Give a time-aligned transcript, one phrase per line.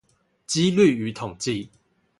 [0.47, 1.69] 機率與統計